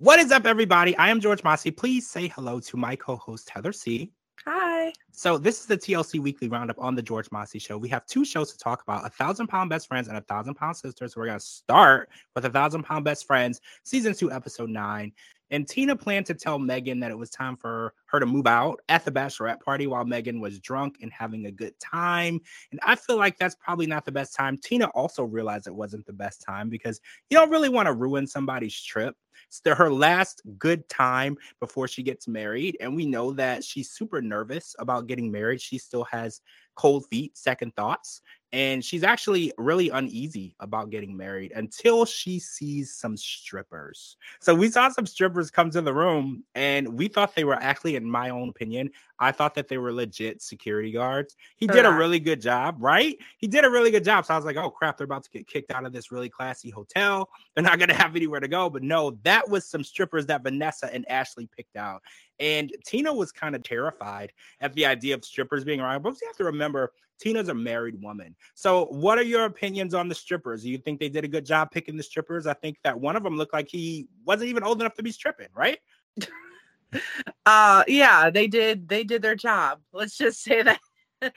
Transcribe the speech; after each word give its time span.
What 0.00 0.18
is 0.18 0.32
up, 0.32 0.46
everybody? 0.46 0.96
I 0.96 1.10
am 1.10 1.20
George 1.20 1.44
Mossey. 1.44 1.70
Please 1.70 2.08
say 2.08 2.26
hello 2.28 2.58
to 2.58 2.78
my 2.78 2.96
co-host 2.96 3.50
Heather 3.50 3.70
C. 3.70 4.10
Hi. 4.46 4.94
So 5.12 5.36
this 5.36 5.60
is 5.60 5.66
the 5.66 5.76
TLC 5.76 6.18
Weekly 6.18 6.48
Roundup 6.48 6.78
on 6.78 6.94
the 6.94 7.02
George 7.02 7.30
Mossey 7.30 7.58
Show. 7.58 7.76
We 7.76 7.90
have 7.90 8.06
two 8.06 8.24
shows 8.24 8.50
to 8.50 8.56
talk 8.56 8.82
about: 8.82 9.04
a 9.04 9.10
thousand 9.10 9.48
pound 9.48 9.68
best 9.68 9.88
friends 9.88 10.08
and 10.08 10.16
a 10.16 10.22
thousand 10.22 10.54
pound 10.54 10.78
sisters. 10.78 11.16
We're 11.16 11.26
gonna 11.26 11.38
start 11.38 12.08
with 12.34 12.46
a 12.46 12.48
thousand 12.48 12.84
pound 12.84 13.04
best 13.04 13.26
friends, 13.26 13.60
season 13.82 14.14
two, 14.14 14.32
episode 14.32 14.70
nine. 14.70 15.12
And 15.50 15.68
Tina 15.68 15.96
planned 15.96 16.26
to 16.26 16.34
tell 16.34 16.58
Megan 16.58 17.00
that 17.00 17.10
it 17.10 17.18
was 17.18 17.30
time 17.30 17.56
for 17.56 17.94
her 18.06 18.20
to 18.20 18.26
move 18.26 18.46
out 18.46 18.80
at 18.88 19.04
the 19.04 19.12
bachelorette 19.12 19.60
party 19.60 19.86
while 19.86 20.04
Megan 20.04 20.40
was 20.40 20.60
drunk 20.60 20.96
and 21.02 21.12
having 21.12 21.46
a 21.46 21.52
good 21.52 21.78
time. 21.80 22.40
And 22.70 22.80
I 22.82 22.96
feel 22.96 23.16
like 23.16 23.38
that's 23.38 23.56
probably 23.56 23.86
not 23.86 24.04
the 24.04 24.12
best 24.12 24.34
time. 24.34 24.58
Tina 24.58 24.86
also 24.88 25.24
realized 25.24 25.66
it 25.66 25.74
wasn't 25.74 26.06
the 26.06 26.12
best 26.12 26.42
time 26.42 26.68
because 26.68 27.00
you 27.28 27.36
don't 27.36 27.50
really 27.50 27.68
want 27.68 27.86
to 27.86 27.92
ruin 27.92 28.26
somebody's 28.26 28.80
trip. 28.80 29.16
It's 29.48 29.60
her 29.64 29.92
last 29.92 30.42
good 30.58 30.88
time 30.88 31.36
before 31.60 31.88
she 31.88 32.02
gets 32.02 32.28
married. 32.28 32.76
And 32.80 32.94
we 32.94 33.06
know 33.06 33.32
that 33.32 33.64
she's 33.64 33.90
super 33.90 34.20
nervous 34.20 34.74
about 34.78 35.06
getting 35.06 35.30
married. 35.30 35.60
She 35.60 35.78
still 35.78 36.04
has 36.04 36.40
cold 36.74 37.06
feet, 37.10 37.36
second 37.36 37.74
thoughts. 37.74 38.20
And 38.52 38.84
she's 38.84 39.04
actually 39.04 39.52
really 39.58 39.90
uneasy 39.90 40.56
about 40.58 40.90
getting 40.90 41.16
married 41.16 41.52
until 41.52 42.04
she 42.04 42.40
sees 42.40 42.92
some 42.92 43.16
strippers. 43.16 44.16
So 44.40 44.56
we 44.56 44.68
saw 44.70 44.88
some 44.88 45.06
strippers 45.06 45.52
come 45.52 45.70
to 45.70 45.80
the 45.80 45.94
room, 45.94 46.42
and 46.56 46.98
we 46.98 47.06
thought 47.06 47.36
they 47.36 47.44
were 47.44 47.54
actually, 47.54 47.94
in 47.94 48.04
my 48.04 48.30
own 48.30 48.48
opinion, 48.48 48.90
I 49.20 49.30
thought 49.30 49.54
that 49.54 49.68
they 49.68 49.78
were 49.78 49.92
legit 49.92 50.42
security 50.42 50.90
guards. 50.90 51.36
He 51.54 51.68
did 51.68 51.84
a 51.84 51.92
really 51.92 52.18
good 52.18 52.40
job, 52.40 52.76
right? 52.80 53.16
He 53.36 53.46
did 53.46 53.64
a 53.64 53.70
really 53.70 53.92
good 53.92 54.02
job. 54.02 54.26
So 54.26 54.34
I 54.34 54.36
was 54.36 54.46
like, 54.46 54.56
oh 54.56 54.70
crap, 54.70 54.96
they're 54.96 55.04
about 55.04 55.22
to 55.24 55.30
get 55.30 55.46
kicked 55.46 55.70
out 55.70 55.84
of 55.84 55.92
this 55.92 56.10
really 56.10 56.30
classy 56.30 56.70
hotel. 56.70 57.28
They're 57.54 57.62
not 57.62 57.78
going 57.78 57.90
to 57.90 57.94
have 57.94 58.16
anywhere 58.16 58.40
to 58.40 58.48
go. 58.48 58.68
But 58.70 58.82
no, 58.82 59.12
that 59.22 59.48
was 59.48 59.66
some 59.66 59.84
strippers 59.84 60.26
that 60.26 60.42
Vanessa 60.42 60.92
and 60.92 61.08
Ashley 61.08 61.48
picked 61.54 61.76
out. 61.76 62.02
And 62.40 62.72
Tina 62.84 63.12
was 63.12 63.30
kind 63.30 63.54
of 63.54 63.62
terrified 63.62 64.32
at 64.60 64.72
the 64.72 64.86
idea 64.86 65.14
of 65.14 65.24
strippers 65.24 65.64
being 65.64 65.80
around. 65.80 66.02
But 66.02 66.18
you 66.20 66.26
have 66.26 66.36
to 66.38 66.44
remember, 66.44 66.92
Tina's 67.20 67.48
a 67.48 67.54
married 67.54 68.00
woman. 68.02 68.34
So, 68.54 68.86
what 68.86 69.18
are 69.18 69.22
your 69.22 69.44
opinions 69.44 69.94
on 69.94 70.08
the 70.08 70.14
strippers? 70.14 70.62
Do 70.62 70.70
you 70.70 70.78
think 70.78 70.98
they 70.98 71.08
did 71.08 71.24
a 71.24 71.28
good 71.28 71.44
job 71.44 71.70
picking 71.70 71.96
the 71.96 72.02
strippers? 72.02 72.46
I 72.46 72.54
think 72.54 72.78
that 72.84 72.98
one 72.98 73.16
of 73.16 73.22
them 73.22 73.36
looked 73.36 73.52
like 73.52 73.68
he 73.68 74.08
wasn't 74.24 74.50
even 74.50 74.62
old 74.62 74.80
enough 74.80 74.94
to 74.94 75.02
be 75.02 75.12
stripping, 75.12 75.48
right? 75.54 75.78
uh 77.46 77.84
yeah, 77.86 78.30
they 78.30 78.46
did 78.46 78.88
they 78.88 79.04
did 79.04 79.22
their 79.22 79.36
job. 79.36 79.80
Let's 79.92 80.16
just 80.16 80.42
say 80.42 80.62
that 80.62 80.80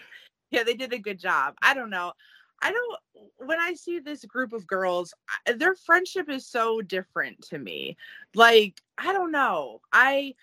yeah, 0.51 0.63
they 0.63 0.73
did 0.73 0.93
a 0.93 0.99
good 0.99 1.19
job. 1.19 1.55
I 1.61 1.73
don't 1.73 1.89
know. 1.89 2.13
I 2.61 2.71
don't 2.71 2.99
when 3.37 3.59
I 3.59 3.73
see 3.73 3.99
this 3.99 4.23
group 4.25 4.53
of 4.53 4.65
girls, 4.65 5.13
their 5.57 5.75
friendship 5.75 6.29
is 6.29 6.47
so 6.47 6.81
different 6.81 7.41
to 7.49 7.59
me. 7.59 7.97
Like, 8.33 8.81
I 8.97 9.11
don't 9.11 9.31
know. 9.31 9.81
I 9.91 10.35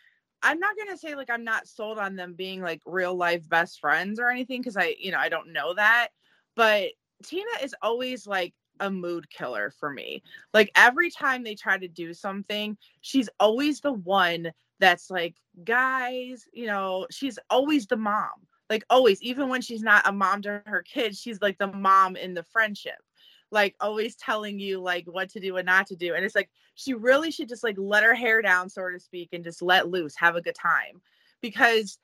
I'm 0.42 0.58
not 0.58 0.76
gonna 0.76 0.96
say 0.96 1.14
like 1.14 1.30
I'm 1.30 1.44
not 1.44 1.66
sold 1.66 1.98
on 1.98 2.16
them 2.16 2.34
being 2.34 2.62
like 2.62 2.80
real 2.86 3.14
life 3.14 3.48
best 3.48 3.80
friends 3.80 4.18
or 4.18 4.28
anything 4.28 4.60
because 4.60 4.76
I, 4.76 4.96
you 4.98 5.12
know, 5.12 5.18
I 5.18 5.28
don't 5.28 5.52
know 5.52 5.74
that. 5.74 6.08
But 6.56 6.90
Tina 7.22 7.50
is 7.62 7.74
always 7.82 8.26
like 8.26 8.54
a 8.80 8.90
mood 8.90 9.28
killer 9.30 9.72
for 9.78 9.90
me. 9.90 10.22
Like 10.54 10.70
every 10.74 11.10
time 11.10 11.44
they 11.44 11.54
try 11.54 11.78
to 11.78 11.88
do 11.88 12.14
something, 12.14 12.76
she's 13.02 13.28
always 13.38 13.80
the 13.80 13.92
one 13.92 14.52
that's 14.78 15.10
like, 15.10 15.36
guys, 15.64 16.46
you 16.52 16.66
know, 16.66 17.06
she's 17.10 17.38
always 17.50 17.86
the 17.86 17.96
mom. 17.96 18.30
Like 18.70 18.84
always, 18.88 19.22
even 19.22 19.48
when 19.48 19.60
she's 19.60 19.82
not 19.82 20.08
a 20.08 20.12
mom 20.12 20.42
to 20.42 20.62
her 20.64 20.82
kids, 20.82 21.20
she's 21.20 21.42
like 21.42 21.58
the 21.58 21.66
mom 21.66 22.16
in 22.16 22.34
the 22.34 22.44
friendship 22.44 23.02
like 23.50 23.74
always 23.80 24.16
telling 24.16 24.58
you 24.58 24.80
like 24.80 25.06
what 25.06 25.30
to 25.30 25.40
do 25.40 25.56
and 25.56 25.66
not 25.66 25.86
to 25.88 25.96
do. 25.96 26.14
And 26.14 26.24
it's 26.24 26.34
like 26.34 26.50
she 26.74 26.94
really 26.94 27.30
should 27.30 27.48
just 27.48 27.64
like 27.64 27.76
let 27.78 28.04
her 28.04 28.14
hair 28.14 28.42
down, 28.42 28.68
so 28.68 28.88
to 28.88 29.00
speak, 29.00 29.30
and 29.32 29.44
just 29.44 29.62
let 29.62 29.88
loose, 29.88 30.14
have 30.16 30.36
a 30.36 30.42
good 30.42 30.54
time. 30.54 31.00
Because 31.40 31.98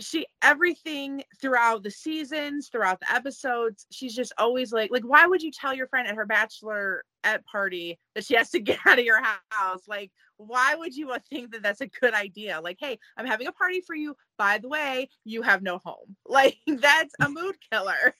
she 0.00 0.26
everything 0.42 1.22
throughout 1.40 1.82
the 1.82 1.90
seasons, 1.90 2.68
throughout 2.68 3.00
the 3.00 3.12
episodes, 3.12 3.86
she's 3.90 4.14
just 4.14 4.32
always 4.38 4.72
like, 4.72 4.90
like, 4.90 5.04
why 5.04 5.26
would 5.26 5.42
you 5.42 5.52
tell 5.52 5.74
your 5.74 5.86
friend 5.88 6.08
at 6.08 6.14
her 6.14 6.26
bachelor 6.26 7.04
at 7.22 7.44
party 7.46 7.98
that 8.14 8.24
she 8.24 8.34
has 8.34 8.50
to 8.50 8.60
get 8.60 8.78
out 8.86 8.98
of 8.98 9.04
your 9.04 9.22
house? 9.22 9.82
Like, 9.86 10.10
why 10.46 10.74
would 10.74 10.94
you 10.96 11.10
uh, 11.10 11.18
think 11.28 11.52
that 11.52 11.62
that's 11.62 11.80
a 11.80 11.86
good 11.86 12.14
idea? 12.14 12.60
Like, 12.60 12.78
hey, 12.80 12.98
I'm 13.16 13.26
having 13.26 13.46
a 13.46 13.52
party 13.52 13.80
for 13.80 13.94
you. 13.94 14.16
By 14.38 14.58
the 14.58 14.68
way, 14.68 15.08
you 15.24 15.42
have 15.42 15.62
no 15.62 15.78
home. 15.78 16.16
Like, 16.26 16.58
that's 16.66 17.14
a 17.20 17.28
mood 17.28 17.56
killer. 17.70 18.14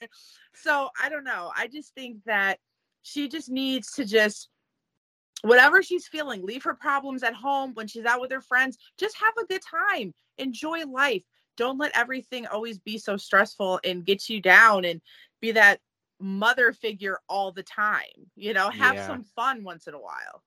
So 0.54 0.90
I 1.00 1.08
don't 1.08 1.24
know. 1.24 1.52
I 1.56 1.68
just 1.68 1.94
think 1.94 2.18
that 2.26 2.58
she 3.02 3.28
just 3.28 3.48
needs 3.48 3.92
to 3.92 4.04
just 4.04 4.48
whatever 5.42 5.82
she's 5.82 6.06
feeling, 6.06 6.44
leave 6.44 6.64
her 6.64 6.74
problems 6.74 7.22
at 7.22 7.34
home 7.34 7.72
when 7.74 7.86
she's 7.86 8.04
out 8.04 8.20
with 8.20 8.30
her 8.30 8.42
friends. 8.42 8.76
Just 8.98 9.16
have 9.16 9.32
a 9.42 9.46
good 9.46 9.62
time. 9.62 10.12
Enjoy 10.36 10.84
life 10.84 11.22
don't 11.60 11.78
let 11.78 11.94
everything 11.94 12.46
always 12.46 12.78
be 12.78 12.96
so 12.96 13.18
stressful 13.18 13.80
and 13.84 14.06
get 14.06 14.30
you 14.30 14.40
down 14.40 14.86
and 14.86 15.02
be 15.42 15.52
that 15.52 15.78
mother 16.18 16.72
figure 16.72 17.18
all 17.28 17.52
the 17.52 17.62
time. 17.62 18.06
You 18.34 18.54
know, 18.54 18.70
have 18.70 18.94
yeah. 18.94 19.06
some 19.06 19.24
fun 19.36 19.62
once 19.62 19.86
in 19.86 19.92
a 19.92 20.00
while. 20.00 20.42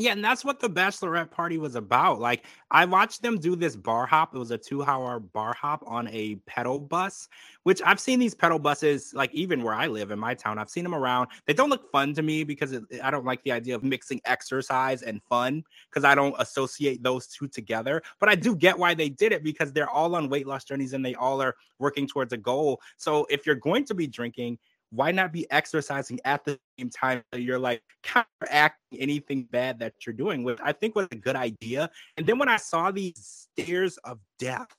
Yeah, 0.00 0.12
and 0.12 0.24
that's 0.24 0.46
what 0.46 0.60
the 0.60 0.70
bachelorette 0.70 1.30
party 1.30 1.58
was 1.58 1.74
about. 1.74 2.20
Like, 2.20 2.46
I 2.70 2.86
watched 2.86 3.20
them 3.20 3.38
do 3.38 3.54
this 3.54 3.76
bar 3.76 4.06
hop. 4.06 4.34
It 4.34 4.38
was 4.38 4.50
a 4.50 4.56
two 4.56 4.82
hour 4.82 5.20
bar 5.20 5.52
hop 5.52 5.84
on 5.86 6.08
a 6.08 6.36
pedal 6.46 6.78
bus, 6.78 7.28
which 7.64 7.82
I've 7.84 8.00
seen 8.00 8.18
these 8.18 8.34
pedal 8.34 8.58
buses, 8.58 9.12
like, 9.14 9.30
even 9.34 9.62
where 9.62 9.74
I 9.74 9.88
live 9.88 10.10
in 10.10 10.18
my 10.18 10.32
town, 10.32 10.58
I've 10.58 10.70
seen 10.70 10.84
them 10.84 10.94
around. 10.94 11.28
They 11.44 11.52
don't 11.52 11.68
look 11.68 11.92
fun 11.92 12.14
to 12.14 12.22
me 12.22 12.44
because 12.44 12.72
it, 12.72 12.84
I 13.04 13.10
don't 13.10 13.26
like 13.26 13.42
the 13.42 13.52
idea 13.52 13.74
of 13.74 13.84
mixing 13.84 14.22
exercise 14.24 15.02
and 15.02 15.22
fun 15.28 15.64
because 15.90 16.04
I 16.04 16.14
don't 16.14 16.34
associate 16.38 17.02
those 17.02 17.26
two 17.26 17.46
together. 17.46 18.00
But 18.20 18.30
I 18.30 18.36
do 18.36 18.56
get 18.56 18.78
why 18.78 18.94
they 18.94 19.10
did 19.10 19.32
it 19.32 19.44
because 19.44 19.70
they're 19.70 19.90
all 19.90 20.14
on 20.14 20.30
weight 20.30 20.46
loss 20.46 20.64
journeys 20.64 20.94
and 20.94 21.04
they 21.04 21.14
all 21.14 21.42
are 21.42 21.56
working 21.78 22.06
towards 22.06 22.32
a 22.32 22.38
goal. 22.38 22.80
So, 22.96 23.26
if 23.28 23.44
you're 23.44 23.54
going 23.54 23.84
to 23.84 23.94
be 23.94 24.06
drinking, 24.06 24.58
why 24.90 25.10
not 25.12 25.32
be 25.32 25.50
exercising 25.50 26.18
at 26.24 26.44
the 26.44 26.58
same 26.78 26.90
time 26.90 27.22
that 27.32 27.40
you're 27.40 27.58
like 27.58 27.82
counteracting 28.02 29.00
anything 29.00 29.44
bad 29.44 29.78
that 29.78 29.94
you're 30.04 30.14
doing 30.14 30.42
which 30.42 30.58
i 30.62 30.72
think 30.72 30.94
was 30.94 31.08
a 31.10 31.16
good 31.16 31.36
idea. 31.36 31.90
And 32.16 32.26
then 32.26 32.38
when 32.38 32.48
i 32.48 32.56
saw 32.56 32.90
these 32.90 33.48
stairs 33.58 33.96
of 33.98 34.18
death 34.38 34.74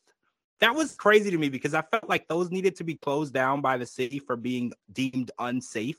that 0.60 0.76
was 0.76 0.96
crazy 0.96 1.32
to 1.32 1.38
me 1.38 1.50
because 1.50 1.74
i 1.74 1.82
felt 1.82 2.08
like 2.10 2.28
those 2.28 2.52
needed 2.52 2.76
to 2.76 2.84
be 2.84 2.96
closed 2.96 3.34
down 3.34 3.62
by 3.62 3.78
the 3.78 3.86
city 3.86 4.20
for 4.20 4.36
being 4.36 4.74
deemed 4.92 5.32
unsafe 5.40 5.98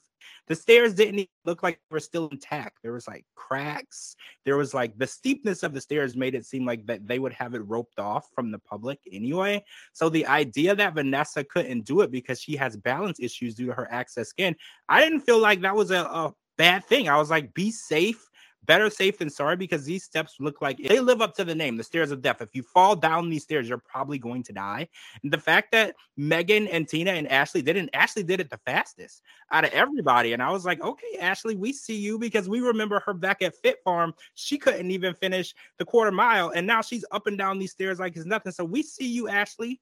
the 0.49 0.55
stairs 0.55 0.95
didn't 0.95 1.29
look 1.45 1.63
like 1.63 1.77
they 1.77 1.95
were 1.95 2.01
still 2.01 2.29
intact. 2.29 2.79
There 2.83 2.93
was 2.93 3.07
like 3.07 3.25
cracks. 3.35 4.17
There 4.45 4.57
was 4.57 4.75
like 4.75 4.97
the 4.99 5.07
steepness 5.07 5.63
of 5.63 5.73
the 5.73 5.81
stairs 5.81 6.17
made 6.17 6.35
it 6.35 6.47
seem 6.47 6.65
like 6.65 6.87
that 6.87 7.07
they 7.07 7.19
would 7.19 7.33
have 7.33 7.55
it 7.55 7.67
roped 7.67 7.99
off 7.99 8.29
from 8.35 8.51
the 8.51 8.59
public 8.59 8.99
anyway. 9.11 9.65
So 9.93 10.09
the 10.09 10.27
idea 10.27 10.75
that 10.75 10.95
Vanessa 10.95 11.45
couldn't 11.45 11.85
do 11.85 12.01
it 12.01 12.11
because 12.11 12.41
she 12.41 12.57
has 12.57 12.77
balance 12.77 13.21
issues 13.21 13.55
due 13.55 13.67
to 13.67 13.75
her 13.75 13.91
access 13.93 14.29
skin, 14.29 14.57
I 14.89 15.01
didn't 15.01 15.21
feel 15.21 15.39
like 15.39 15.61
that 15.63 15.77
was 15.77 15.91
a, 15.91 16.01
a 16.03 16.35
bad 16.59 16.85
thing. 16.85 17.09
I 17.09 17.17
was 17.19 17.31
like, 17.31 17.55
be 17.55 17.71
safe 17.71 18.29
better 18.65 18.91
safe 18.91 19.19
than 19.19 19.31
sorry 19.31 19.57
because 19.57 19.85
these 19.85 20.05
steps 20.05 20.37
look 20.39 20.63
like 20.63 20.79
they 20.79 21.01
live 21.01 21.21
up 21.21 21.35
to 21.37 21.45
the 21.45 21.55
name, 21.55 21.77
the 21.77 21.85
stairs 21.85 22.11
of 22.11 22.23
death. 22.23 22.41
If 22.41 22.55
you 22.55 22.63
fall 22.63 22.97
down 22.97 23.29
these 23.29 23.43
stairs, 23.43 23.69
you're 23.69 23.79
probably 23.79 24.19
going 24.19 24.43
to 24.45 24.53
die. 24.53 24.89
And 25.23 25.33
the 25.33 25.39
fact 25.39 25.73
that 25.73 25.97
Megan 26.17 26.69
and 26.69 26.89
Tina 26.89 27.13
and 27.13 27.31
Ashley 27.31 27.63
didn't, 27.63 27.91
Ashley 27.93 28.23
did 28.23 28.41
it 28.41 28.51
the 28.51 28.61
fastest 28.65 29.23
out 29.51 29.65
of 29.65 29.73
everybody. 29.73 30.33
And 30.33 30.43
I 30.43 30.51
was 30.51 30.65
like, 30.65 30.81
okay, 30.81 31.19
Ashley, 31.21 31.57
we 31.57 31.73
see 31.73 31.97
you 31.97 32.19
because 32.19 32.49
we 32.49 32.61
remember 32.61 33.01
her 33.01 33.15
back 33.15 33.43
at 33.43 33.57
Fit 33.57 33.79
Farm. 33.85 34.15
She 34.35 34.59
couldn't 34.59 34.91
even 34.91 35.15
finish 35.15 35.55
the 35.79 35.85
quarter 35.85 36.13
mile. 36.13 36.51
And 36.51 36.67
now 36.67 36.83
she's 36.83 37.05
up 37.11 37.27
and 37.27 37.39
down 37.39 37.59
these 37.59 37.73
stairs 37.73 37.99
like 37.99 38.17
it's 38.17 38.27
nothing. 38.27 38.53
So 38.53 38.65
we 38.65 38.83
see 38.83 39.07
you, 39.07 39.29
Ashley. 39.29 39.81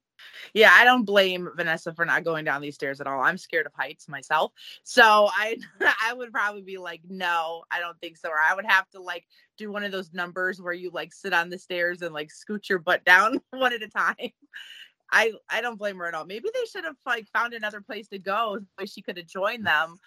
Yeah, 0.55 0.71
I 0.73 0.85
don't 0.85 1.05
blame 1.05 1.49
Vanessa 1.57 1.95
for 1.95 2.05
not 2.05 2.25
going 2.25 2.45
down 2.45 2.61
these 2.61 2.75
stairs 2.75 3.01
at 3.01 3.07
all. 3.07 3.21
I'm 3.21 3.39
scared 3.39 3.67
of 3.67 3.73
heights 3.75 4.09
myself. 4.09 4.53
So 4.85 5.29
I 5.33 5.59
I 6.03 6.13
would 6.13 6.33
probably 6.33 6.63
be 6.63 6.79
like, 6.79 7.03
no, 7.09 7.65
I 7.71 7.81
don't 7.81 7.99
think 8.01 8.17
so. 8.17 8.29
Or 8.29 8.39
I 8.39 8.55
would 8.55 8.67
have 8.67 8.89
to 8.91 9.01
like 9.01 9.27
do 9.57 9.71
one 9.71 9.85
of 9.85 9.93
those 9.93 10.13
numbers 10.13 10.61
where 10.61 10.73
you 10.73 10.91
like 10.91 11.13
sit 11.13 11.33
on 11.33 11.51
the 11.51 11.59
stairs 11.59 12.03
and 12.03 12.15
like 12.15 12.31
scoot 12.31 12.69
your 12.69 12.79
butt 12.79 13.05
down 13.05 13.41
one 13.51 13.73
at 13.73 13.83
a 13.83 13.89
time. 13.89 14.31
I 15.13 15.33
I 15.49 15.61
don't 15.61 15.79
blame 15.79 15.99
her 15.99 16.07
at 16.07 16.15
all. 16.15 16.25
Maybe 16.25 16.49
they 16.53 16.65
should 16.67 16.85
have 16.85 16.97
like 17.07 17.27
found 17.29 17.53
another 17.53 17.81
place 17.81 18.09
to 18.09 18.19
go 18.19 18.59
so 18.79 18.87
she 18.87 19.03
could 19.03 19.17
have 19.17 19.27
joined 19.27 19.67
them. 19.67 19.99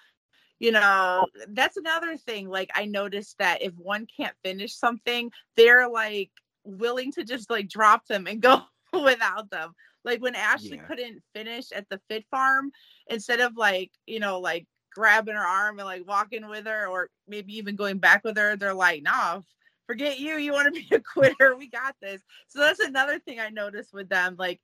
You 0.60 0.72
know, 0.72 1.28
that's 1.50 1.78
another 1.78 2.16
thing. 2.16 2.48
Like 2.48 2.70
I 2.74 2.86
noticed 2.86 3.38
that 3.40 3.62
if 3.62 3.74
one 3.74 4.08
can't 4.16 4.36
finish 4.44 4.76
something, 4.76 5.32
they're 5.56 5.90
like 5.90 6.32
willing 6.64 7.12
to 7.14 7.24
just 7.24 7.50
like 7.50 7.68
drop 7.68 8.06
them 8.08 8.28
and 8.28 8.42
go 8.42 8.62
without 8.94 9.50
them. 9.50 9.74
Like 10.06 10.22
when 10.22 10.36
Ashley 10.36 10.78
yeah. 10.78 10.84
couldn't 10.84 11.24
finish 11.34 11.72
at 11.72 11.88
the 11.90 12.00
fit 12.10 12.26
farm, 12.30 12.72
instead 13.08 13.40
of 13.40 13.56
like, 13.56 13.92
you 14.06 14.20
know, 14.20 14.40
like 14.40 14.68
grabbing 14.94 15.36
her 15.36 15.46
arm 15.46 15.80
and 15.80 15.88
like 15.88 16.08
walking 16.08 16.48
with 16.48 16.66
her 16.66 16.88
or 16.88 17.10
maybe 17.28 17.58
even 17.58 17.76
going 17.76 17.98
back 17.98 18.24
with 18.24 18.38
her, 18.38 18.56
they're 18.56 18.74
like, 18.74 19.04
nah, 19.04 19.42
forget 19.88 20.20
you. 20.20 20.38
You 20.38 20.54
want 20.54 20.74
to 20.74 20.80
be 20.80 20.88
a 20.96 21.00
quitter. 21.14 21.56
We 21.56 21.70
got 21.70 21.96
this. 22.02 22.22
So 22.48 22.60
that's 22.60 22.80
another 22.80 23.20
thing 23.20 23.40
I 23.40 23.50
noticed 23.50 23.94
with 23.94 24.10
them. 24.10 24.36
Like 24.38 24.62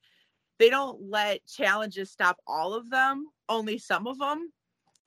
they 0.59 0.69
don't 0.69 1.09
let 1.09 1.45
challenges 1.47 2.12
stop 2.12 2.38
all 2.45 2.74
of 2.74 2.89
them, 2.89 3.27
only 3.47 3.77
some 3.77 4.07
of 4.07 4.19
them. 4.19 4.51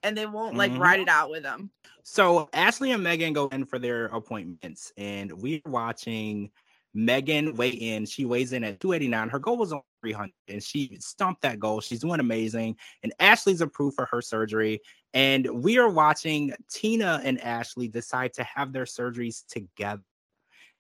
and 0.03 0.17
they 0.17 0.27
won't 0.27 0.57
like 0.57 0.73
mm-hmm. 0.73 0.83
ride 0.83 1.01
it 1.01 1.09
out 1.09 1.31
with 1.31 1.43
them. 1.43 1.71
So 2.03 2.49
Ashley 2.53 2.91
and 2.91 3.03
Megan 3.03 3.33
go 3.33 3.47
in 3.49 3.65
for 3.65 3.79
their 3.79 4.07
appointments, 4.07 4.93
and 4.97 5.31
we're 5.33 5.61
watching 5.67 6.51
Megan 6.95 7.55
weigh 7.55 7.71
in. 7.71 8.07
She 8.07 8.25
weighs 8.25 8.53
in 8.53 8.65
at 8.65 8.81
289. 8.81 9.29
Her 9.29 9.39
goal 9.39 9.57
was 9.57 9.73
on 9.73 9.83
300, 10.03 10.33
and 10.49 10.63
she 10.63 10.97
stumped 11.01 11.43
that 11.43 11.59
goal. 11.59 11.81
She's 11.81 12.01
doing 12.01 12.21
amazing. 12.21 12.77
And 13.03 13.13
Ashley's 13.21 13.61
approved 13.61 13.97
for 13.97 14.07
her 14.07 14.21
surgery. 14.21 14.81
And 15.15 15.49
we 15.63 15.79
are 15.79 15.89
watching 15.89 16.53
Tina 16.71 17.21
and 17.25 17.41
Ashley 17.41 17.89
decide 17.89 18.33
to 18.35 18.45
have 18.45 18.73
their 18.73 18.85
surgeries 18.85 19.47
together. 19.47 20.03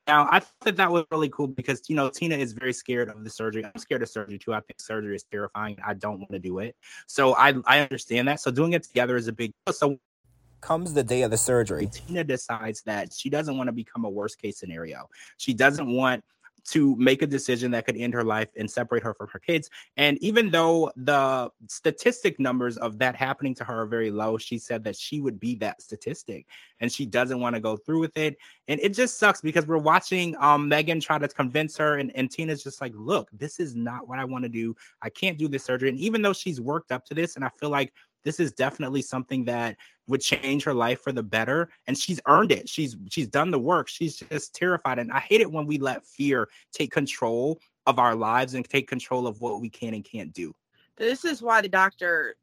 Now, 0.08 0.28
I 0.30 0.40
thought 0.40 0.76
that 0.76 0.90
was 0.90 1.04
really 1.12 1.28
cool 1.28 1.46
because 1.46 1.88
you 1.88 1.94
know 1.94 2.10
Tina 2.10 2.34
is 2.34 2.52
very 2.52 2.72
scared 2.72 3.08
of 3.08 3.22
the 3.22 3.30
surgery. 3.30 3.64
I'm 3.64 3.78
scared 3.78 4.02
of 4.02 4.08
surgery 4.08 4.36
too. 4.36 4.52
I 4.52 4.60
think 4.60 4.80
surgery 4.80 5.14
is 5.14 5.22
terrifying. 5.22 5.76
I 5.86 5.94
don't 5.94 6.18
want 6.18 6.32
to 6.32 6.40
do 6.40 6.58
it. 6.58 6.74
So 7.06 7.36
I 7.36 7.54
I 7.66 7.80
understand 7.80 8.26
that. 8.26 8.40
So 8.40 8.50
doing 8.50 8.72
it 8.72 8.82
together 8.82 9.16
is 9.16 9.28
a 9.28 9.32
big 9.32 9.52
deal. 9.64 9.72
So 9.72 9.98
comes 10.62 10.94
the 10.94 11.02
day 11.02 11.22
of 11.22 11.30
the 11.30 11.36
surgery, 11.36 11.88
Tina 11.92 12.24
decides 12.24 12.82
that 12.82 13.12
she 13.12 13.28
doesn't 13.28 13.58
want 13.58 13.68
to 13.68 13.72
become 13.72 14.06
a 14.06 14.10
worst 14.10 14.40
case 14.40 14.58
scenario. 14.58 15.08
She 15.36 15.52
doesn't 15.52 15.92
want 15.92 16.24
to 16.64 16.94
make 16.96 17.22
a 17.22 17.26
decision 17.26 17.70
that 17.72 17.86
could 17.86 17.96
end 17.96 18.14
her 18.14 18.24
life 18.24 18.48
and 18.56 18.70
separate 18.70 19.02
her 19.02 19.14
from 19.14 19.28
her 19.28 19.38
kids. 19.38 19.68
And 19.96 20.18
even 20.18 20.50
though 20.50 20.92
the 20.96 21.50
statistic 21.68 22.38
numbers 22.38 22.76
of 22.76 22.98
that 22.98 23.16
happening 23.16 23.54
to 23.56 23.64
her 23.64 23.82
are 23.82 23.86
very 23.86 24.10
low, 24.10 24.38
she 24.38 24.58
said 24.58 24.84
that 24.84 24.96
she 24.96 25.20
would 25.20 25.40
be 25.40 25.56
that 25.56 25.82
statistic 25.82 26.46
and 26.80 26.92
she 26.92 27.06
doesn't 27.06 27.40
want 27.40 27.54
to 27.54 27.60
go 27.60 27.76
through 27.76 28.00
with 28.00 28.16
it. 28.16 28.36
And 28.68 28.80
it 28.80 28.94
just 28.94 29.18
sucks 29.18 29.40
because 29.40 29.66
we're 29.66 29.78
watching 29.78 30.36
um, 30.38 30.68
Megan 30.68 31.00
try 31.00 31.18
to 31.18 31.28
convince 31.28 31.76
her, 31.78 31.98
and, 31.98 32.14
and 32.14 32.30
Tina's 32.30 32.62
just 32.62 32.80
like, 32.80 32.92
look, 32.94 33.28
this 33.32 33.60
is 33.60 33.74
not 33.74 34.08
what 34.08 34.18
I 34.18 34.24
want 34.24 34.44
to 34.44 34.48
do. 34.48 34.74
I 35.02 35.10
can't 35.10 35.38
do 35.38 35.48
this 35.48 35.64
surgery. 35.64 35.88
And 35.88 35.98
even 35.98 36.22
though 36.22 36.32
she's 36.32 36.60
worked 36.60 36.92
up 36.92 37.04
to 37.06 37.14
this, 37.14 37.36
and 37.36 37.44
I 37.44 37.50
feel 37.60 37.70
like 37.70 37.92
this 38.24 38.40
is 38.40 38.52
definitely 38.52 39.02
something 39.02 39.44
that 39.44 39.76
would 40.06 40.20
change 40.20 40.64
her 40.64 40.74
life 40.74 41.00
for 41.00 41.12
the 41.12 41.22
better 41.22 41.70
and 41.86 41.96
she's 41.96 42.20
earned 42.26 42.52
it. 42.52 42.68
She's 42.68 42.96
she's 43.10 43.28
done 43.28 43.50
the 43.50 43.58
work. 43.58 43.88
She's 43.88 44.16
just 44.16 44.54
terrified 44.54 44.98
and 44.98 45.12
i 45.12 45.20
hate 45.20 45.40
it 45.40 45.50
when 45.50 45.66
we 45.66 45.78
let 45.78 46.06
fear 46.06 46.48
take 46.72 46.90
control 46.90 47.60
of 47.86 47.98
our 47.98 48.14
lives 48.14 48.54
and 48.54 48.68
take 48.68 48.88
control 48.88 49.26
of 49.26 49.40
what 49.40 49.60
we 49.60 49.68
can 49.68 49.94
and 49.94 50.04
can't 50.04 50.32
do. 50.32 50.54
This 50.96 51.24
is 51.24 51.42
why 51.42 51.60
the 51.60 51.68
doctor 51.68 52.36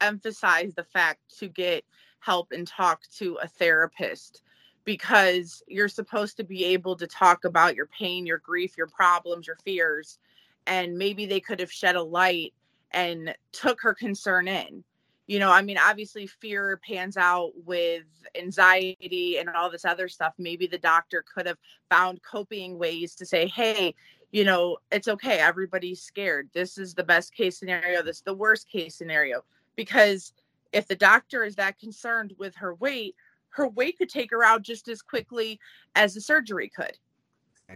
emphasized 0.00 0.76
the 0.76 0.84
fact 0.84 1.20
to 1.38 1.48
get 1.48 1.84
help 2.20 2.52
and 2.52 2.66
talk 2.66 3.02
to 3.16 3.38
a 3.42 3.48
therapist 3.48 4.42
because 4.84 5.62
you're 5.68 5.88
supposed 5.88 6.36
to 6.36 6.44
be 6.44 6.64
able 6.64 6.96
to 6.96 7.06
talk 7.06 7.44
about 7.44 7.74
your 7.74 7.86
pain 7.86 8.26
your 8.26 8.38
grief 8.38 8.76
your 8.76 8.86
problems 8.86 9.46
your 9.46 9.56
fears 9.64 10.18
and 10.66 10.96
maybe 10.96 11.26
they 11.26 11.40
could 11.40 11.60
have 11.60 11.70
shed 11.70 11.96
a 11.96 12.02
light 12.02 12.52
and 12.92 13.34
took 13.52 13.80
her 13.80 13.94
concern 13.94 14.48
in 14.48 14.82
you 15.28 15.38
know 15.38 15.52
i 15.52 15.62
mean 15.62 15.78
obviously 15.78 16.26
fear 16.26 16.80
pans 16.84 17.16
out 17.16 17.52
with 17.64 18.04
anxiety 18.36 19.38
and 19.38 19.48
all 19.50 19.70
this 19.70 19.84
other 19.84 20.08
stuff. 20.08 20.34
Maybe 20.38 20.66
the 20.66 20.78
doctor 20.78 21.24
could 21.34 21.46
have 21.46 21.58
found 21.90 22.22
coping 22.22 22.78
ways 22.78 23.14
to 23.16 23.26
say 23.26 23.46
hey 23.46 23.94
you 24.32 24.44
know 24.44 24.78
it's 24.90 25.08
okay 25.08 25.38
everybody's 25.38 26.02
scared. 26.02 26.48
This 26.52 26.78
is 26.78 26.94
the 26.94 27.04
best 27.04 27.34
case 27.34 27.58
scenario 27.58 28.02
this 28.02 28.16
is 28.16 28.22
the 28.22 28.34
worst 28.34 28.68
case 28.68 28.94
scenario. 28.94 29.44
Because 29.76 30.32
if 30.72 30.86
the 30.86 30.96
doctor 30.96 31.44
is 31.44 31.56
that 31.56 31.78
concerned 31.78 32.34
with 32.38 32.54
her 32.56 32.74
weight 32.74 33.14
her 33.50 33.68
weight 33.68 33.98
could 33.98 34.10
take 34.10 34.30
her 34.30 34.44
out 34.44 34.62
just 34.62 34.88
as 34.88 35.02
quickly 35.02 35.58
as 35.94 36.14
the 36.14 36.20
surgery 36.20 36.70
could. 36.74 36.98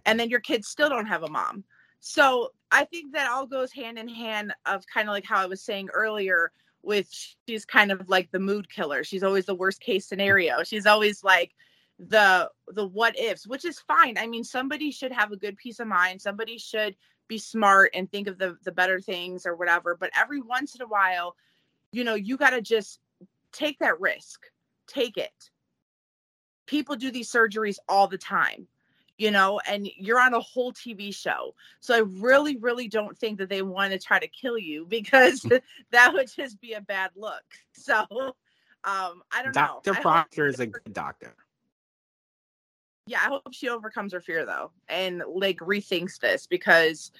And 0.05 0.21
then 0.21 0.29
your 0.29 0.41
kids 0.41 0.69
still 0.69 0.89
don't 0.89 1.07
have 1.07 1.23
a 1.23 1.31
mom. 1.31 1.65
So 2.01 2.51
i 2.71 2.85
think 2.85 3.13
that 3.13 3.31
all 3.31 3.47
goes 3.47 3.73
hand 3.73 3.99
in 3.99 4.09
hand 4.09 4.55
of 4.67 4.85
kind 4.93 5.09
of 5.09 5.13
like 5.13 5.27
how 5.27 5.39
i 5.39 5.47
was 5.47 5.63
saying 5.63 5.89
earlier 5.93 6.51
with 6.83 7.09
she's 7.47 7.65
kind 7.65 7.93
of 7.93 8.09
like 8.09 8.31
the 8.31 8.39
mood 8.39 8.71
killer. 8.71 9.05
She's 9.05 9.23
always 9.23 9.47
the 9.47 9.55
worst 9.55 9.81
case 9.81 10.05
mm. 10.05 10.09
scenario. 10.09 10.63
She's 10.65 10.87
always 10.87 11.23
like 11.23 11.53
the 11.99 12.51
the 12.69 12.87
what 12.87 13.19
ifs, 13.19 13.47
which 13.47 13.65
is 13.65 13.81
fine. 13.81 14.19
I 14.19 14.27
mean, 14.27 14.45
somebody 14.45 14.91
should 14.91 15.13
have 15.13 15.33
a 15.33 15.37
good 15.37 15.57
peace 15.57 15.81
of 15.81 15.87
mind. 15.87 16.21
Somebody 16.21 16.59
should 16.59 16.97
be 17.29 17.39
smart 17.39 17.91
and 17.95 18.11
think 18.11 18.27
of 18.27 18.39
the 18.39 18.57
the 18.65 18.73
better 18.73 19.01
things 19.01 19.47
or 19.47 19.57
whatever. 19.57 19.97
But 19.99 20.11
every 20.17 20.41
once 20.41 20.75
in 20.75 20.83
a 20.83 20.89
while, 20.89 21.37
you 21.93 22.05
know, 22.05 22.15
you 22.15 22.37
got 22.37 22.51
to 22.51 22.61
just 22.61 22.99
take 23.53 23.79
that 23.79 24.01
risk. 24.01 24.41
Take 24.89 25.17
it. 25.17 25.51
People 26.67 26.97
do 26.97 27.11
these 27.11 27.31
surgeries 27.31 27.79
all 27.89 28.09
the 28.09 28.19
time 28.19 28.67
you 29.23 29.31
know, 29.31 29.61
and 29.69 29.89
you're 29.97 30.19
on 30.19 30.35
a 30.35 30.41
whole 30.41 30.73
TV 30.73 31.15
show. 31.15 31.55
So 31.79 31.95
I 31.95 32.01
really, 32.01 32.57
really 32.57 32.89
don't 32.89 33.17
think 33.17 33.39
that 33.39 33.49
they 33.49 33.63
want 33.63 33.93
to 33.93 33.99
try 33.99 34.19
to 34.19 34.27
kill 34.27 34.59
you 34.59 34.85
because 34.89 35.47
that 35.93 36.13
would 36.13 36.29
just 36.35 36.61
be 36.61 36.73
a 36.73 36.81
bad 36.81 37.11
look. 37.17 37.43
So 37.75 38.05
um, 38.85 39.23
I 39.33 39.43
don't 39.43 39.55
Dr. 39.55 39.91
know. 39.91 39.95
Dr. 39.95 40.03
Procter 40.03 40.47
is 40.47 40.61
a 40.61 40.67
good 40.67 40.93
doctor. 40.93 41.35
Yeah, 43.07 43.19
I 43.25 43.29
hope 43.29 43.43
she 43.53 43.69
overcomes 43.69 44.13
her 44.13 44.21
fear 44.21 44.45
though 44.45 44.71
and 44.89 45.23
like 45.27 45.57
rethinks 45.59 46.21
this 46.21 46.47
because 46.47 47.11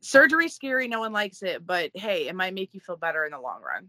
surgery's 0.00 0.54
scary, 0.54 0.86
no 0.86 1.00
one 1.00 1.12
likes 1.12 1.42
it, 1.42 1.66
but 1.66 1.90
hey, 1.94 2.28
it 2.28 2.36
might 2.36 2.54
make 2.54 2.74
you 2.74 2.80
feel 2.80 2.96
better 2.96 3.24
in 3.24 3.32
the 3.32 3.40
long 3.40 3.60
run. 3.62 3.88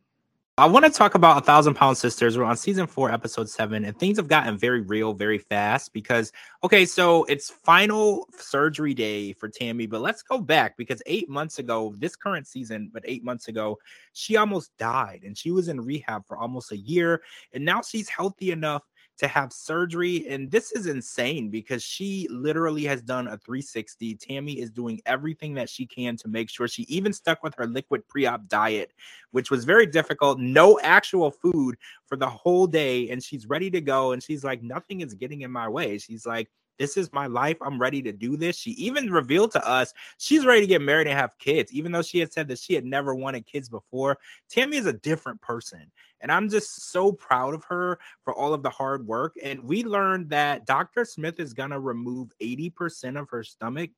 I 0.60 0.66
want 0.66 0.84
to 0.84 0.92
talk 0.92 1.16
about 1.16 1.42
a 1.42 1.46
thousand 1.46 1.76
pound 1.76 1.98
sisters. 1.98 2.38
We're 2.38 2.44
on 2.44 2.58
season 2.58 2.86
four, 2.86 3.10
episode 3.10 3.50
seven, 3.50 3.86
and 3.86 3.98
things 3.98 4.18
have 4.18 4.28
gotten 4.28 4.58
very 4.58 4.82
real 4.82 5.14
very 5.14 5.38
fast 5.38 5.94
because 5.94 6.34
okay, 6.66 6.86
so 6.86 7.24
it's 7.26 7.50
final 7.50 8.28
surgery 8.38 8.94
day 8.94 9.32
for 9.32 9.48
Tammy, 9.48 9.86
but 9.86 10.02
let's 10.02 10.22
go 10.22 10.38
back 10.38 10.76
because 10.76 11.02
eight 11.06 11.30
months 11.30 11.60
ago, 11.60 11.96
this 11.98 12.18
current 12.18 12.46
season, 12.46 12.92
but 12.94 13.04
eight 13.06 13.24
months 13.24 13.48
ago, 13.48 13.78
she 14.12 14.36
almost 14.36 14.76
died 14.78 15.22
and 15.24 15.38
she 15.38 15.52
was 15.52 15.70
in 15.70 15.80
rehab 15.80 16.28
for 16.28 16.38
almost 16.38 16.74
a 16.74 16.78
year, 16.78 17.22
and 17.54 17.64
now 17.64 17.82
she's 17.82 18.10
healthy 18.10 18.52
enough 18.52 18.84
to 19.20 19.28
have 19.28 19.54
surgery. 19.54 20.26
And 20.30 20.50
this 20.50 20.72
is 20.72 20.88
insane 20.88 21.50
because 21.50 21.84
she 21.84 22.28
literally 22.32 22.84
has 22.86 23.02
done 23.02 23.28
a 23.28 23.38
360. 23.38 24.16
Tammy 24.16 24.60
is 24.60 24.72
doing 24.72 25.02
everything 25.06 25.54
that 25.56 25.70
she 25.70 25.86
can 25.86 26.16
to 26.18 26.28
make 26.28 26.50
sure 26.50 26.68
she 26.68 26.84
even 26.84 27.14
stuck 27.14 27.44
with 27.44 27.54
her 27.56 27.68
liquid 27.68 28.08
pre 28.08 28.26
op 28.26 28.48
diet, 28.48 28.92
which 29.32 29.52
was 29.52 29.66
very 29.66 29.86
difficult. 29.86 30.40
No 30.40 30.80
actual 30.82 31.32
food 31.32 31.78
for 32.06 32.16
the 32.16 32.30
whole 32.30 32.66
day. 32.66 33.10
And 33.10 33.22
she's 33.22 33.46
ready 33.46 33.70
to 33.72 33.82
go. 33.82 34.14
And 34.14 34.24
she's 34.24 34.44
like, 34.44 34.64
nothing 34.64 35.02
is 35.02 35.14
getting 35.14 35.42
in 35.42 35.52
my 35.52 35.68
way. 35.68 35.98
She's 35.98 36.26
like, 36.26 36.50
this 36.80 36.98
is 36.98 37.14
my 37.14 37.28
life. 37.28 37.58
I'm 37.62 37.80
ready 37.80 38.02
to 38.02 38.12
do 38.12 38.38
this. 38.38 38.58
She 38.58 38.72
even 38.72 39.12
revealed 39.12 39.52
to 39.52 39.68
us 39.68 39.94
she's 40.18 40.46
ready 40.46 40.62
to 40.62 40.68
get 40.68 40.82
married 40.82 41.08
and 41.08 41.20
have 41.20 41.38
kids, 41.38 41.72
even 41.74 41.92
though 41.92 42.02
she 42.02 42.20
had 42.20 42.34
said 42.34 42.48
that 42.48 42.58
she 42.58 42.74
had 42.74 42.86
never 42.86 43.14
wanted 43.14 43.46
kids 43.46 43.70
before. 43.70 44.18
Tammy 44.50 44.78
is 44.78 44.86
a 44.86 44.94
different 44.94 45.40
person. 45.42 45.92
And 46.22 46.32
I'm 46.32 46.50
just 46.50 46.92
so 46.92 47.12
proud 47.12 47.54
of 47.54 47.64
her 47.66 48.00
for 48.24 48.34
all 48.34 48.54
of 48.54 48.64
the 48.64 48.70
hard 48.70 49.06
work. 49.06 49.36
And 49.42 49.64
we 49.64 49.84
learned 49.84 50.30
that 50.32 50.66
Dr. 50.66 51.06
Smith 51.06 51.40
is 51.40 51.54
going 51.54 51.70
to 51.70 51.80
remove 51.80 52.32
80% 52.42 53.20
of 53.20 53.30
her 53.30 53.44
stomach 53.44 53.92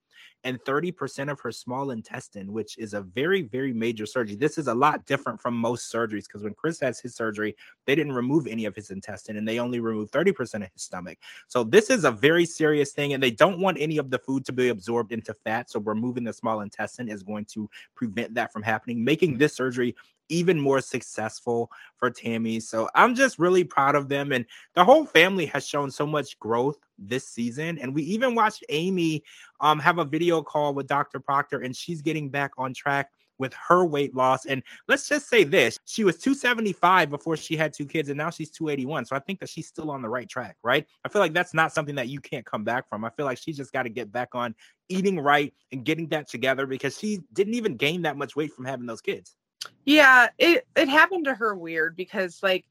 and 0.43 0.59
30% 0.63 1.31
of 1.31 1.39
her 1.39 1.51
small 1.51 1.91
intestine, 1.91 2.51
which 2.51 2.77
is 2.77 2.93
a 2.93 3.01
very, 3.01 3.43
very 3.43 3.73
major 3.73 4.05
surgery. 4.05 4.35
This 4.35 4.57
is 4.57 4.67
a 4.67 4.73
lot 4.73 5.05
different 5.05 5.41
from 5.41 5.55
most 5.55 5.93
surgeries 5.93 6.25
because 6.27 6.43
when 6.43 6.53
Chris 6.53 6.79
has 6.79 6.99
his 6.99 7.15
surgery, 7.15 7.55
they 7.85 7.95
didn't 7.95 8.13
remove 8.13 8.47
any 8.47 8.65
of 8.65 8.75
his 8.75 8.91
intestine 8.91 9.37
and 9.37 9.47
they 9.47 9.59
only 9.59 9.79
removed 9.79 10.11
30% 10.11 10.55
of 10.55 10.71
his 10.73 10.81
stomach. 10.81 11.17
So 11.47 11.63
this 11.63 11.89
is 11.89 12.05
a 12.05 12.11
very 12.11 12.45
serious 12.45 12.91
thing. 12.91 13.13
And 13.13 13.21
they 13.21 13.31
don't 13.31 13.59
want 13.59 13.77
any 13.79 13.97
of 13.97 14.09
the 14.09 14.19
food 14.19 14.45
to 14.45 14.53
be 14.53 14.69
absorbed 14.69 15.11
into 15.11 15.33
fat. 15.33 15.69
So 15.69 15.79
removing 15.79 16.23
the 16.23 16.33
small 16.33 16.61
intestine 16.61 17.09
is 17.09 17.23
going 17.23 17.45
to 17.45 17.69
prevent 17.95 18.33
that 18.35 18.51
from 18.51 18.63
happening, 18.63 19.03
making 19.03 19.31
mm-hmm. 19.31 19.39
this 19.39 19.55
surgery 19.55 19.95
even 20.31 20.59
more 20.59 20.81
successful 20.81 21.69
for 21.97 22.09
Tammy. 22.09 22.59
So 22.59 22.89
I'm 22.95 23.13
just 23.13 23.37
really 23.37 23.63
proud 23.63 23.95
of 23.95 24.09
them. 24.09 24.31
And 24.31 24.45
the 24.73 24.85
whole 24.85 25.05
family 25.05 25.45
has 25.47 25.67
shown 25.67 25.91
so 25.91 26.07
much 26.07 26.39
growth 26.39 26.77
this 26.97 27.27
season. 27.27 27.77
And 27.79 27.93
we 27.93 28.03
even 28.03 28.33
watched 28.33 28.63
Amy 28.69 29.23
um, 29.59 29.79
have 29.79 29.99
a 29.99 30.05
video 30.05 30.41
call 30.41 30.73
with 30.73 30.87
Dr. 30.87 31.19
Procter, 31.19 31.59
and 31.59 31.75
she's 31.75 32.01
getting 32.01 32.29
back 32.29 32.51
on 32.57 32.73
track 32.73 33.09
with 33.41 33.53
her 33.55 33.83
weight 33.83 34.15
loss. 34.15 34.45
And 34.45 34.63
let's 34.87 35.09
just 35.09 35.27
say 35.27 35.43
this 35.43 35.77
she 35.85 36.03
was 36.03 36.17
275 36.19 37.09
before 37.09 37.35
she 37.35 37.57
had 37.57 37.73
two 37.73 37.85
kids, 37.85 38.07
and 38.07 38.17
now 38.17 38.29
she's 38.29 38.51
281. 38.51 39.05
So 39.05 39.15
I 39.15 39.19
think 39.19 39.39
that 39.39 39.49
she's 39.49 39.67
still 39.67 39.91
on 39.91 40.01
the 40.01 40.07
right 40.07 40.29
track, 40.29 40.55
right? 40.63 40.85
I 41.03 41.09
feel 41.09 41.21
like 41.21 41.33
that's 41.33 41.53
not 41.53 41.73
something 41.73 41.95
that 41.95 42.07
you 42.07 42.21
can't 42.21 42.45
come 42.45 42.63
back 42.63 42.87
from. 42.87 43.03
I 43.03 43.09
feel 43.09 43.25
like 43.25 43.39
she 43.39 43.51
just 43.51 43.73
got 43.73 43.83
to 43.83 43.89
get 43.89 44.11
back 44.11 44.29
on 44.33 44.55
eating 44.87 45.19
right 45.19 45.53
and 45.71 45.83
getting 45.83 46.07
that 46.09 46.29
together 46.29 46.65
because 46.65 46.97
she 46.97 47.19
didn't 47.33 47.55
even 47.55 47.75
gain 47.75 48.03
that 48.03 48.15
much 48.15 48.35
weight 48.35 48.53
from 48.53 48.65
having 48.65 48.85
those 48.85 49.01
kids. 49.01 49.35
Yeah, 49.85 50.29
it 50.37 50.67
it 50.75 50.89
happened 50.89 51.25
to 51.25 51.35
her 51.35 51.55
weird 51.55 51.95
because 51.95 52.41
like 52.43 52.65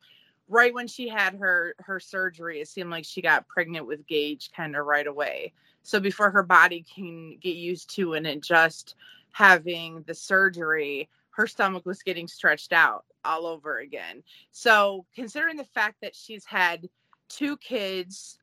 right 0.48 0.74
when 0.74 0.88
she 0.88 1.08
had 1.08 1.34
her 1.36 1.74
her 1.78 2.00
surgery, 2.00 2.60
it 2.60 2.68
seemed 2.68 2.90
like 2.90 3.04
she 3.04 3.22
got 3.22 3.48
pregnant 3.48 3.86
with 3.86 4.06
Gage 4.06 4.50
kind 4.54 4.76
of 4.76 4.86
right 4.86 5.06
away. 5.06 5.52
So 5.82 6.00
before 6.00 6.30
her 6.30 6.42
body 6.42 6.84
can 6.94 7.38
get 7.40 7.56
used 7.56 7.94
to 7.96 8.14
and 8.14 8.26
adjust 8.26 8.96
having 9.32 10.02
the 10.06 10.14
surgery, 10.14 11.08
her 11.30 11.46
stomach 11.46 11.86
was 11.86 12.02
getting 12.02 12.28
stretched 12.28 12.72
out 12.72 13.04
all 13.24 13.46
over 13.46 13.78
again. 13.78 14.22
So 14.50 15.06
considering 15.14 15.56
the 15.56 15.64
fact 15.64 15.96
that 16.02 16.14
she's 16.14 16.44
had 16.44 16.88
two 17.28 17.56
kids 17.56 18.38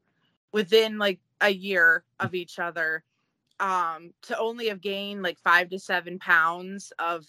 within 0.52 0.98
like 0.98 1.20
a 1.42 1.50
year 1.50 2.04
of 2.20 2.34
each 2.34 2.58
other, 2.58 3.04
um, 3.60 4.14
to 4.24 4.38
only 4.38 4.68
have 4.68 4.82
gained 4.82 5.24
like 5.24 5.40
five 5.40 5.70
to 5.70 5.80
seven 5.80 6.20
pounds 6.20 6.92
of 7.00 7.26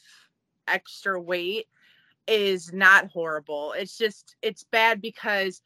extra 0.71 1.21
weight 1.21 1.67
is 2.27 2.73
not 2.73 3.11
horrible. 3.11 3.73
It's 3.73 3.97
just 3.97 4.37
it's 4.43 4.65
bad 4.65 5.01
because 5.01 5.63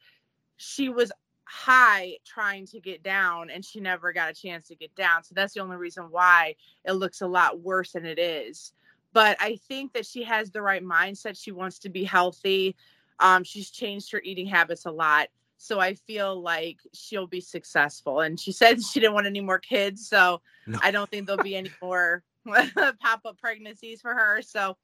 she 0.57 0.89
was 0.89 1.11
high 1.45 2.17
trying 2.25 2.65
to 2.65 2.79
get 2.79 3.03
down 3.03 3.49
and 3.49 3.63
she 3.63 3.79
never 3.79 4.13
got 4.13 4.31
a 4.31 4.33
chance 4.33 4.67
to 4.67 4.75
get 4.75 4.95
down. 4.95 5.23
So 5.23 5.33
that's 5.35 5.53
the 5.53 5.59
only 5.59 5.75
reason 5.75 6.05
why 6.09 6.55
it 6.85 6.93
looks 6.93 7.21
a 7.21 7.27
lot 7.27 7.59
worse 7.59 7.91
than 7.91 8.05
it 8.05 8.17
is. 8.17 8.73
But 9.11 9.37
I 9.39 9.57
think 9.67 9.93
that 9.93 10.05
she 10.05 10.23
has 10.23 10.49
the 10.49 10.61
right 10.61 10.83
mindset. 10.83 11.39
She 11.39 11.51
wants 11.51 11.79
to 11.79 11.89
be 11.89 12.03
healthy. 12.03 12.75
Um, 13.19 13.43
she's 13.43 13.69
changed 13.69 14.11
her 14.11 14.21
eating 14.23 14.47
habits 14.47 14.85
a 14.85 14.91
lot. 14.91 15.27
So 15.57 15.79
I 15.79 15.93
feel 15.93 16.41
like 16.41 16.79
she'll 16.93 17.27
be 17.27 17.39
successful. 17.39 18.21
And 18.21 18.39
she 18.39 18.51
said 18.51 18.83
she 18.91 18.99
didn't 18.99 19.13
want 19.13 19.27
any 19.27 19.41
more 19.41 19.59
kids. 19.59 20.07
So 20.07 20.41
no. 20.65 20.79
I 20.81 20.91
don't 20.91 21.09
think 21.09 21.27
there'll 21.27 21.43
be 21.43 21.55
any 21.55 21.71
more 21.81 22.23
pop 22.45 23.21
up 23.25 23.37
pregnancies 23.39 24.01
for 24.01 24.13
her. 24.13 24.41
So 24.41 24.77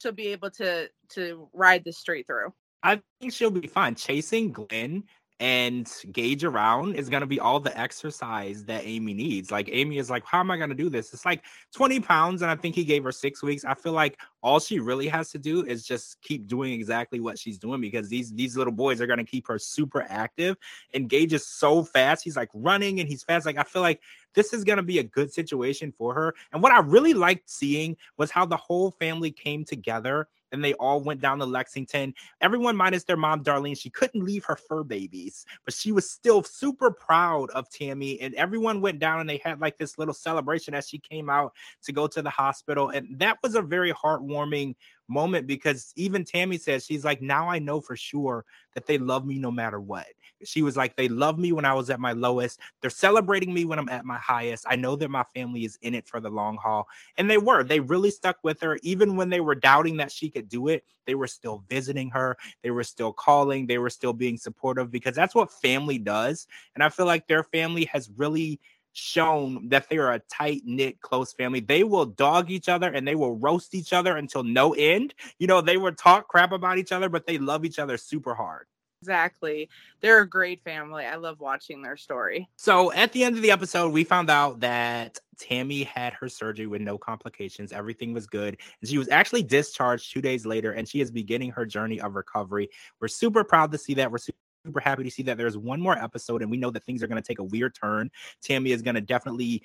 she'll 0.00 0.12
be 0.12 0.28
able 0.28 0.50
to 0.50 0.88
to 1.10 1.48
ride 1.52 1.84
this 1.84 1.98
straight 1.98 2.26
through. 2.26 2.52
I 2.82 3.00
think 3.20 3.32
she'll 3.32 3.50
be 3.50 3.66
fine. 3.68 3.94
Chasing 3.94 4.52
Glenn 4.52 5.04
and 5.40 5.90
Gage 6.12 6.44
around 6.44 6.96
is 6.96 7.08
going 7.08 7.22
to 7.22 7.26
be 7.26 7.40
all 7.40 7.60
the 7.60 7.78
exercise 7.78 8.62
that 8.66 8.84
Amy 8.84 9.14
needs. 9.14 9.50
Like 9.50 9.70
Amy 9.72 9.96
is 9.96 10.10
like, 10.10 10.24
how 10.26 10.40
am 10.40 10.50
I 10.50 10.58
going 10.58 10.68
to 10.68 10.74
do 10.74 10.90
this? 10.90 11.14
It's 11.14 11.24
like 11.24 11.42
20 11.74 12.00
pounds, 12.00 12.42
and 12.42 12.50
I 12.50 12.56
think 12.56 12.74
he 12.74 12.84
gave 12.84 13.04
her 13.04 13.12
six 13.12 13.42
weeks. 13.42 13.64
I 13.64 13.72
feel 13.72 13.92
like 13.92 14.18
all 14.42 14.60
she 14.60 14.80
really 14.80 15.08
has 15.08 15.30
to 15.30 15.38
do 15.38 15.64
is 15.64 15.86
just 15.86 16.20
keep 16.20 16.46
doing 16.46 16.74
exactly 16.74 17.20
what 17.20 17.38
she's 17.38 17.58
doing 17.58 17.80
because 17.80 18.08
these 18.10 18.32
these 18.34 18.54
little 18.54 18.72
boys 18.72 19.00
are 19.00 19.06
going 19.06 19.18
to 19.18 19.24
keep 19.24 19.48
her 19.48 19.58
super 19.58 20.04
active. 20.10 20.56
And 20.92 21.08
Gage 21.08 21.32
is 21.32 21.46
so 21.46 21.84
fast; 21.84 22.22
he's 22.22 22.36
like 22.36 22.50
running 22.52 23.00
and 23.00 23.08
he's 23.08 23.22
fast. 23.22 23.46
Like 23.46 23.58
I 23.58 23.64
feel 23.64 23.82
like 23.82 24.00
this 24.34 24.52
is 24.52 24.64
going 24.64 24.76
to 24.76 24.82
be 24.82 24.98
a 24.98 25.04
good 25.04 25.32
situation 25.32 25.92
for 25.96 26.14
her. 26.14 26.34
And 26.52 26.62
what 26.62 26.72
I 26.72 26.80
really 26.80 27.14
liked 27.14 27.50
seeing 27.50 27.96
was 28.16 28.30
how 28.30 28.46
the 28.46 28.56
whole 28.56 28.92
family 28.92 29.30
came 29.30 29.64
together 29.64 30.28
and 30.52 30.64
they 30.64 30.74
all 30.74 31.00
went 31.00 31.20
down 31.20 31.38
to 31.38 31.44
Lexington. 31.44 32.14
Everyone 32.40 32.76
minus 32.76 33.04
their 33.04 33.16
mom, 33.16 33.44
Darlene. 33.44 33.78
She 33.78 33.90
couldn't 33.90 34.24
leave 34.24 34.44
her 34.44 34.56
fur 34.56 34.82
babies, 34.82 35.46
but 35.64 35.74
she 35.74 35.92
was 35.92 36.10
still 36.10 36.42
super 36.42 36.90
proud 36.90 37.50
of 37.50 37.70
Tammy. 37.70 38.20
And 38.20 38.34
everyone 38.34 38.80
went 38.80 38.98
down 38.98 39.20
and 39.20 39.28
they 39.28 39.40
had 39.44 39.60
like 39.60 39.78
this 39.78 39.98
little 39.98 40.14
celebration 40.14 40.74
as 40.74 40.88
she 40.88 40.98
came 40.98 41.30
out 41.30 41.54
to 41.84 41.92
go 41.92 42.06
to 42.08 42.22
the 42.22 42.30
hospital. 42.30 42.90
And 42.90 43.18
that 43.18 43.38
was 43.42 43.54
a 43.54 43.62
very 43.62 43.92
heartwarming 43.92 44.74
moment 45.10 45.46
because 45.46 45.92
even 45.96 46.24
Tammy 46.24 46.56
says 46.56 46.86
she's 46.86 47.04
like, 47.04 47.20
now 47.20 47.48
I 47.48 47.58
know 47.58 47.80
for 47.80 47.96
sure 47.96 48.44
that 48.74 48.86
they 48.86 48.96
love 48.96 49.26
me 49.26 49.38
no 49.38 49.50
matter 49.50 49.80
what. 49.80 50.06
She 50.44 50.62
was 50.62 50.76
like, 50.76 50.96
they 50.96 51.08
love 51.08 51.38
me 51.38 51.52
when 51.52 51.64
I 51.64 51.74
was 51.74 51.90
at 51.90 52.00
my 52.00 52.12
lowest. 52.12 52.60
They're 52.80 52.88
celebrating 52.88 53.52
me 53.52 53.64
when 53.66 53.78
I'm 53.78 53.88
at 53.88 54.06
my 54.06 54.16
highest. 54.16 54.64
I 54.68 54.76
know 54.76 54.96
that 54.96 55.10
my 55.10 55.24
family 55.34 55.64
is 55.64 55.78
in 55.82 55.94
it 55.94 56.06
for 56.06 56.20
the 56.20 56.30
long 56.30 56.56
haul. 56.56 56.86
And 57.18 57.28
they 57.28 57.36
were. 57.36 57.62
They 57.62 57.80
really 57.80 58.10
stuck 58.10 58.38
with 58.42 58.60
her. 58.60 58.78
Even 58.82 59.16
when 59.16 59.28
they 59.28 59.40
were 59.40 59.54
doubting 59.54 59.98
that 59.98 60.12
she 60.12 60.30
could 60.30 60.48
do 60.48 60.68
it, 60.68 60.84
they 61.06 61.14
were 61.14 61.26
still 61.26 61.64
visiting 61.68 62.08
her. 62.10 62.38
They 62.62 62.70
were 62.70 62.84
still 62.84 63.12
calling. 63.12 63.66
They 63.66 63.78
were 63.78 63.90
still 63.90 64.12
being 64.12 64.38
supportive 64.38 64.90
because 64.90 65.14
that's 65.14 65.34
what 65.34 65.52
family 65.52 65.98
does. 65.98 66.46
And 66.74 66.82
I 66.84 66.88
feel 66.88 67.06
like 67.06 67.26
their 67.26 67.42
family 67.42 67.84
has 67.86 68.10
really 68.16 68.60
shown 68.92 69.68
that 69.68 69.88
they're 69.88 70.12
a 70.12 70.18
tight 70.18 70.62
knit, 70.64 71.00
close 71.00 71.32
family. 71.32 71.60
They 71.60 71.84
will 71.84 72.06
dog 72.06 72.50
each 72.50 72.68
other 72.68 72.88
and 72.88 73.06
they 73.06 73.14
will 73.14 73.36
roast 73.36 73.74
each 73.74 73.92
other 73.92 74.16
until 74.16 74.42
no 74.42 74.74
end. 74.74 75.14
You 75.38 75.46
know, 75.46 75.60
they 75.60 75.76
will 75.76 75.94
talk 75.94 76.28
crap 76.28 76.52
about 76.52 76.78
each 76.78 76.92
other, 76.92 77.08
but 77.08 77.26
they 77.26 77.38
love 77.38 77.64
each 77.64 77.78
other 77.78 77.96
super 77.96 78.34
hard. 78.34 78.66
Exactly. 79.02 79.70
They're 80.00 80.20
a 80.20 80.28
great 80.28 80.62
family. 80.62 81.06
I 81.06 81.16
love 81.16 81.40
watching 81.40 81.80
their 81.80 81.96
story. 81.96 82.48
So 82.56 82.92
at 82.92 83.12
the 83.12 83.24
end 83.24 83.34
of 83.36 83.42
the 83.42 83.50
episode, 83.50 83.92
we 83.92 84.04
found 84.04 84.28
out 84.28 84.60
that 84.60 85.18
Tammy 85.38 85.84
had 85.84 86.12
her 86.12 86.28
surgery 86.28 86.66
with 86.66 86.82
no 86.82 86.98
complications. 86.98 87.72
Everything 87.72 88.12
was 88.12 88.26
good. 88.26 88.58
And 88.80 88.90
she 88.90 88.98
was 88.98 89.08
actually 89.08 89.42
discharged 89.42 90.12
two 90.12 90.20
days 90.20 90.44
later, 90.44 90.72
and 90.72 90.86
she 90.86 91.00
is 91.00 91.10
beginning 91.10 91.50
her 91.52 91.64
journey 91.64 91.98
of 91.98 92.14
recovery. 92.14 92.68
We're 93.00 93.08
super 93.08 93.42
proud 93.42 93.72
to 93.72 93.78
see 93.78 93.94
that. 93.94 94.12
We're 94.12 94.18
super 94.18 94.36
happy 94.80 95.04
to 95.04 95.10
see 95.10 95.22
that 95.24 95.38
there's 95.38 95.56
one 95.56 95.80
more 95.80 95.96
episode, 95.96 96.42
and 96.42 96.50
we 96.50 96.56
know 96.56 96.70
that 96.70 96.84
things 96.84 97.02
are 97.02 97.06
going 97.06 97.20
to 97.20 97.26
take 97.26 97.38
a 97.38 97.44
weird 97.44 97.74
turn. 97.74 98.10
Tammy 98.42 98.72
is 98.72 98.82
going 98.82 98.94
to 98.94 99.00
definitely 99.00 99.62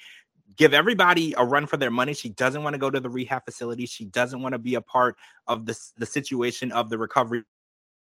give 0.58 0.74
everybody 0.74 1.34
a 1.38 1.44
run 1.44 1.66
for 1.66 1.78
their 1.78 1.92
money. 1.92 2.14
She 2.14 2.30
doesn't 2.30 2.64
want 2.64 2.74
to 2.74 2.78
go 2.78 2.90
to 2.90 3.00
the 3.00 3.10
rehab 3.10 3.46
facility. 3.46 3.86
She 3.86 4.06
doesn't 4.06 4.42
want 4.42 4.54
to 4.54 4.60
be 4.60 4.75
a 4.75 4.82
part 4.82 5.18
of 5.48 5.66
this 5.66 5.92
the 5.98 6.06
situation 6.06 6.72
of 6.72 6.90
the 6.90 6.98
recovery 6.98 7.44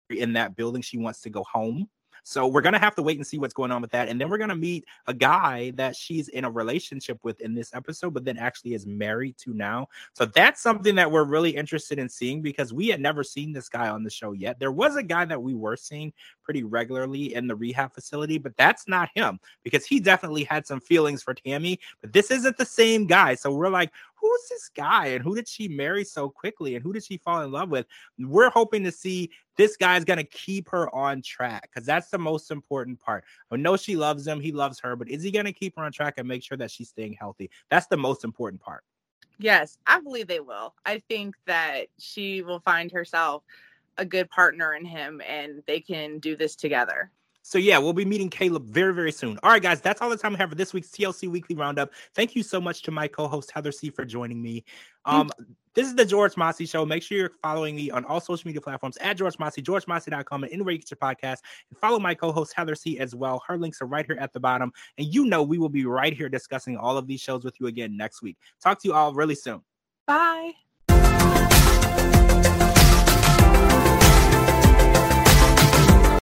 in 0.09 0.33
that 0.33 0.55
building. 0.55 0.81
She 0.81 0.97
wants 0.97 1.21
to 1.21 1.29
go 1.29 1.43
home. 1.43 1.89
So 2.23 2.47
we're 2.47 2.61
gonna 2.61 2.79
have 2.79 2.95
to 2.95 3.03
wait 3.03 3.17
and 3.17 3.27
see 3.27 3.37
what's 3.37 3.53
going 3.53 3.71
on 3.71 3.81
with 3.81 3.91
that, 3.91 4.09
and 4.09 4.19
then 4.19 4.29
we're 4.29 4.37
gonna 4.37 4.55
meet 4.55 4.85
a 5.07 5.13
guy 5.13 5.71
that 5.75 5.95
she's 5.95 6.29
in 6.29 6.45
a 6.45 6.51
relationship 6.51 7.19
with 7.23 7.41
in 7.41 7.53
this 7.53 7.73
episode, 7.73 8.13
but 8.13 8.25
then 8.25 8.37
actually 8.37 8.73
is 8.73 8.87
married 8.87 9.37
to 9.39 9.53
now. 9.53 9.87
So 10.13 10.25
that's 10.25 10.61
something 10.61 10.95
that 10.95 11.11
we're 11.11 11.25
really 11.25 11.51
interested 11.51 11.99
in 11.99 12.09
seeing 12.09 12.41
because 12.41 12.73
we 12.73 12.87
had 12.87 13.01
never 13.01 13.23
seen 13.23 13.53
this 13.53 13.69
guy 13.69 13.89
on 13.89 14.03
the 14.03 14.09
show 14.09 14.31
yet. 14.31 14.59
There 14.59 14.71
was 14.71 14.95
a 14.95 15.03
guy 15.03 15.25
that 15.25 15.41
we 15.41 15.53
were 15.53 15.75
seeing 15.77 16.13
pretty 16.43 16.63
regularly 16.63 17.33
in 17.35 17.47
the 17.47 17.55
rehab 17.55 17.93
facility, 17.93 18.37
but 18.37 18.55
that's 18.57 18.87
not 18.87 19.09
him 19.13 19.39
because 19.63 19.85
he 19.85 19.99
definitely 19.99 20.43
had 20.43 20.65
some 20.65 20.79
feelings 20.79 21.23
for 21.23 21.33
Tammy, 21.33 21.79
but 22.01 22.13
this 22.13 22.31
isn't 22.31 22.57
the 22.57 22.65
same 22.65 23.05
guy. 23.07 23.35
So 23.35 23.51
we're 23.51 23.69
like, 23.69 23.91
who's 24.23 24.47
this 24.49 24.69
guy 24.73 25.07
and 25.07 25.23
who 25.23 25.35
did 25.35 25.47
she 25.49 25.67
marry 25.67 26.05
so 26.05 26.29
quickly 26.29 26.75
and 26.75 26.83
who 26.83 26.93
did 26.93 27.03
she 27.03 27.17
fall 27.17 27.41
in 27.41 27.51
love 27.51 27.69
with? 27.69 27.85
We're 28.17 28.49
hoping 28.49 28.83
to 28.85 28.91
see 28.91 29.29
this 29.57 29.75
guy's 29.75 30.05
going 30.05 30.17
to 30.17 30.23
keep 30.23 30.69
her 30.69 30.93
on 30.95 31.21
track 31.21 31.69
because 31.73 31.85
that's 31.85 32.09
the 32.09 32.17
most 32.17 32.49
important 32.49 33.01
part. 33.01 33.25
I 33.51 33.57
know 33.57 33.75
she 33.75 33.97
loves 33.97 34.25
him, 34.25 34.39
he 34.39 34.53
loves 34.53 34.79
her, 34.79 34.95
but 34.95 35.09
is 35.09 35.23
he 35.23 35.29
going 35.29 35.45
to 35.45 35.51
keep 35.51 35.75
her 35.75 35.83
on 35.83 35.91
track 35.91 36.15
and 36.17 36.27
make 36.27 36.41
sure 36.41 36.57
that 36.57 36.71
she's 36.71 36.89
staying 36.89 37.17
healthy? 37.19 37.51
That's 37.69 37.87
the 37.87 37.97
most 37.97 38.23
important 38.23 38.61
part. 38.61 38.85
Yes, 39.39 39.77
I 39.85 39.99
believe 39.99 40.27
they 40.27 40.39
will. 40.39 40.73
I 40.85 40.99
think 41.09 41.35
that 41.45 41.87
she 41.99 42.43
will 42.43 42.61
find 42.61 42.91
herself 42.91 43.43
a 43.97 44.05
good 44.05 44.29
partner 44.29 44.73
in 44.73 44.85
him 44.85 45.21
and 45.27 45.61
they 45.67 45.81
can 45.81 46.19
do 46.19 46.37
this 46.37 46.55
together. 46.55 47.11
So 47.43 47.57
yeah, 47.57 47.77
we'll 47.77 47.93
be 47.93 48.05
meeting 48.05 48.29
Caleb 48.29 48.65
very, 48.65 48.93
very 48.93 49.11
soon. 49.11 49.37
All 49.43 49.51
right, 49.51 49.61
guys, 49.61 49.81
that's 49.81 50.01
all 50.01 50.09
the 50.09 50.17
time 50.17 50.31
we 50.31 50.37
have 50.39 50.49
for 50.49 50.55
this 50.55 50.73
week's 50.73 50.87
TLC 50.89 51.29
Weekly 51.29 51.55
Roundup. 51.55 51.91
Thank 52.15 52.35
you 52.35 52.41
so 52.41 52.59
much 52.59 52.81
to 52.83 52.91
my 52.91 53.07
co-host 53.07 53.51
Heather 53.51 53.73
C 53.73 53.89
for 53.89 54.05
joining 54.05 54.41
me. 54.41 54.63
Um, 55.05 55.29
this 55.73 55.87
is 55.87 55.95
the 55.95 56.05
George 56.05 56.37
Mossey 56.37 56.65
Show. 56.65 56.85
Make 56.85 57.03
sure 57.03 57.17
you're 57.17 57.31
following 57.41 57.75
me 57.75 57.91
on 57.91 58.05
all 58.05 58.21
social 58.21 58.47
media 58.47 58.61
platforms 58.61 58.95
at 58.97 59.17
George 59.17 59.37
Mossey, 59.39 59.61
georgemossey.com, 59.61 60.43
and 60.43 60.53
anywhere 60.53 60.71
you 60.71 60.79
get 60.79 60.91
your 60.91 60.97
podcast. 60.97 61.39
And 61.69 61.77
follow 61.79 61.99
my 61.99 62.13
co-host 62.13 62.53
Heather 62.55 62.75
C 62.75 62.97
as 62.99 63.13
well. 63.13 63.43
Her 63.45 63.57
links 63.57 63.81
are 63.81 63.87
right 63.87 64.05
here 64.05 64.17
at 64.19 64.31
the 64.31 64.39
bottom. 64.39 64.71
And 64.97 65.13
you 65.13 65.25
know 65.25 65.43
we 65.43 65.57
will 65.57 65.69
be 65.69 65.85
right 65.85 66.13
here 66.13 66.29
discussing 66.29 66.77
all 66.77 66.97
of 66.97 67.07
these 67.07 67.19
shows 67.19 67.43
with 67.43 67.59
you 67.59 67.67
again 67.67 67.97
next 67.97 68.21
week. 68.21 68.37
Talk 68.61 68.81
to 68.83 68.87
you 68.87 68.93
all 68.93 69.13
really 69.13 69.35
soon. 69.35 69.61
Bye. 70.07 70.53